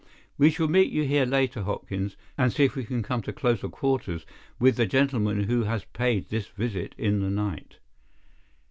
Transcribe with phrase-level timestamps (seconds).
[0.35, 3.69] We shall meet you here later, Hopkins, and see if we can come to closer
[3.69, 4.25] quarters
[4.57, 7.77] with the gentleman who has paid this visit in the night."